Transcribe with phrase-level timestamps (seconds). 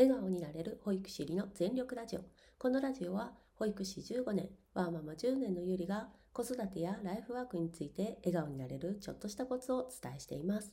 [0.00, 2.20] 笑顔になれる保育士りの全力ラジオ。
[2.56, 10.72] このラジオは保育士15年、ワーママ10年のゆりが子育てやライフワークについて笑顔になれるちょっとしたコツをお伝えしています。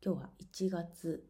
[0.00, 1.24] 今日は1月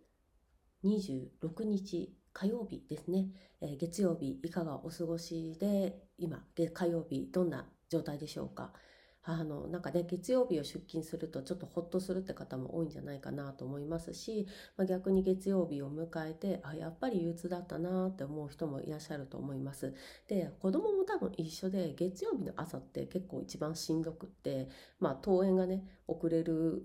[0.84, 3.28] 26日火曜日ですね、
[3.62, 6.44] えー、月曜日いかがお過ごしで今
[6.74, 8.74] 火曜日どんな状態でしょうか
[9.22, 14.46] あのなんかね月曜日を出勤するとちょっとホッとするって方も多いんじゃないかなと思いますし、
[14.78, 19.94] まあ、逆に月曜日を迎えてあやっぱり憂鬱だったなって思う人もいらっしゃると思います。
[20.26, 24.68] で子供も多分一緒で月曜日の朝って結構一番しんどくって
[24.98, 26.82] まあ登園がね遅れる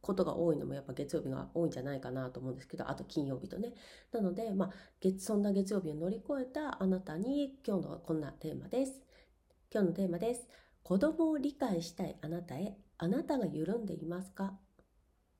[0.00, 3.72] ことが多いのもやっぱ月曜日が多いんじゃないかなと思うんですけどあと金曜日とね。
[4.12, 9.00] なので、まあ、月そんな月曜日を乗り越えたあなたに今日のこんなテーマです。
[9.72, 10.65] 今日のテーマです。
[10.86, 14.56] 子供を理解したいあなたへ、あなたが緩んでいますか？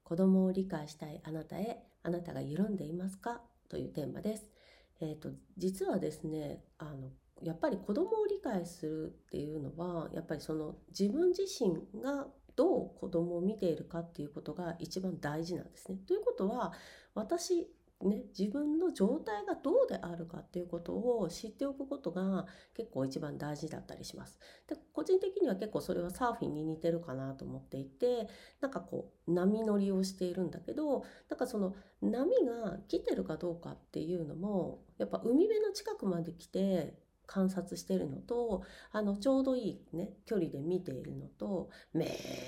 [0.02, 3.42] 子供を理解したいあなたへ、あなたが緩んでいますか？
[3.68, 4.50] というテーマです。
[4.98, 7.10] えっ、ー、と、実はですね、あの、
[7.44, 15.98] やっぱり子供を理解するっていうのは、やっぱりその自分自身がどう子供を見ているかっていうことが一番大事なんですね。
[16.08, 16.72] ということは、
[17.14, 24.38] 私ね、自分の状態がどうであるかっていうことを知っておくことが結構一番大事だったりします。
[24.68, 28.28] で個人的には結構それはサーフィンに似てるかなと思っていて
[28.60, 36.94] なんかこう波乗りをしているんだけどなんかその波が来てるかどうかっていうのもやっぱ海辺の近くまで来て
[37.26, 42.06] 観察してるのとあのちょうどいいね距離で見ているのとめ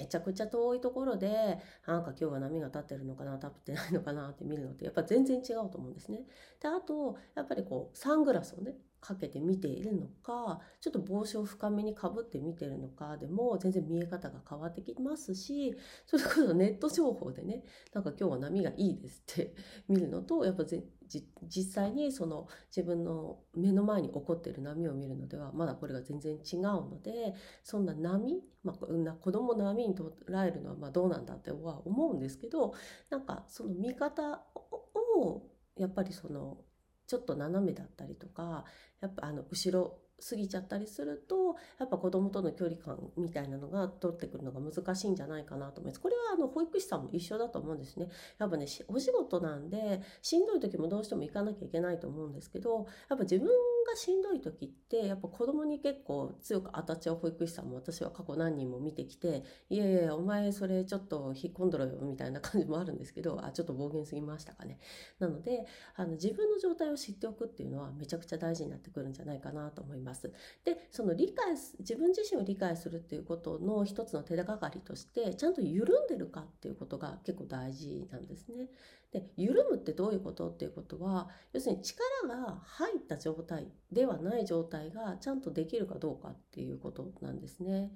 [0.09, 6.21] ちゃくちゃ遠いところでなんか今日は波が立ってるのかな立ってないのかなって見るのってやっぱ全然違うと思うんですね。
[6.61, 19.55] であとやっぱりこうサングラスをねかけて見ているのかちょっと帽子を深めにかぶって見てるのかでも全然見え方が変わってきますしそれこそネット情報でねなんか今日は波がいいですって
[19.89, 30.13] 見るのとやっぱ実際にその自分の目の前に起こっている波を見るのではまだこれが全然違うのでそんな波、まあ、子供の波に捉
[30.45, 32.75] えるのはまどうなんだっては思うんですけど
[33.11, 34.43] なんかその見方
[35.17, 35.43] を
[35.77, 36.59] やっぱりその
[37.09, 38.65] ちょっと斜めだったりとか
[39.01, 39.99] やっぱあの後ろ
[40.29, 46.01] 過ぎちゃったりするとやっぱ子どもとの距離感みたいなのが取ってくるのが難しいんじゃないかなと思います。
[46.01, 48.09] これはあの保育士さんも一緒だと思うんですね。
[48.39, 53.49] やっぱねお仕事なんでしんどい時もどうしても行かなきゃいけないと思うんですけどやっぱ自分
[53.99, 64.79] しんどい時ってやっぱ子供に結構強く当たっちゃう保育士さんも私は過去何人も見てきていやいやお前それちょっと引っ込んどろよみたいな感じもあるんですけどあちょっと暴言すぎましたかね。
[65.19, 65.67] なので
[65.97, 70.33] あの自分の状態を知っておくっていうのはめちゃくちゃ大事になってくるんじゃないかなと思います。
[70.65, 78.69] でその理解自分自身を理解するっていうことの一つの手がかりとしてちゃんと緩んでるかっていうことが結構大事なんですね。
[79.13, 87.91] で緩むってどういうことっていうことは要するに力が入った状態ではない状態がちゃんとできるかどうかっていうことなんですね。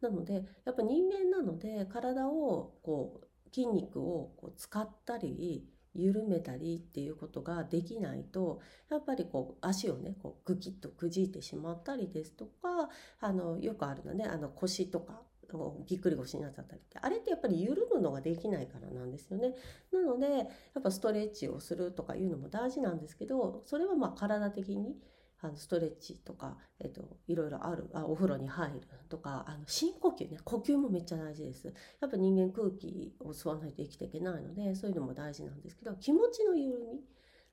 [0.00, 8.60] なのでやっぱ人間なので体をこう筋肉をこう使ったり緩めたりっていうことができないと
[8.90, 12.88] やっぱりこう足をねこうグキッとくじいてしまったりですとか
[13.20, 15.22] あのよくあるのねあの腰とか
[15.86, 16.98] ぎっくり腰になっちゃったりって。
[17.00, 19.54] あれってやっぱり緩むのができないからなんですよね。
[19.92, 20.44] なのでや
[20.78, 24.96] っぱストレッチをするとかいうのも大事なんですけどそれはまあ体的に
[25.42, 30.38] あのストレッチとか、えっと、いろいろあるあお風呂に入るとかあの深呼吸ね。
[30.44, 31.72] 呼吸もめっちゃ大事です。
[32.00, 37.00] やっぱ人間空気を吸わないと生きていけないのでそういうのも大事なんですけど気持ちの緩み。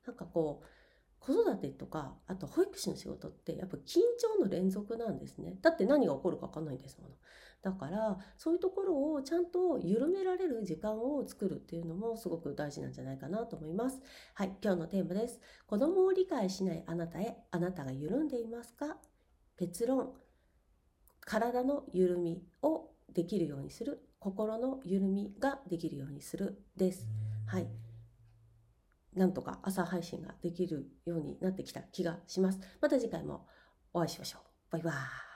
[0.06, 0.66] なんかこう
[1.20, 3.98] 子育てとかあと保育士の仕事ってやっぱ緊
[4.38, 5.56] 張の連続なんですね。
[5.60, 7.14] だって何が起こるか分かんないんですもの。
[7.60, 14.00] だからそういうところをちゃんと緩められる時間を作るっていうのもすごく大事なんじゃないかなと思います。
[14.34, 15.40] はい今日のテーマです。
[15.66, 18.96] 子供を理解しないあなたへあなたが緩んでいますか？
[19.58, 20.12] 結論。
[21.26, 24.04] 体の緩みをできるようにする。
[24.20, 26.62] 心の緩みができるようにする。
[26.76, 27.06] です。
[27.46, 27.66] はい
[29.18, 32.60] なんとか朝配信ができるようになってきた気がします。
[32.80, 33.46] また次回も
[33.92, 34.42] お会いしましょう。
[34.72, 35.27] バイバーイ。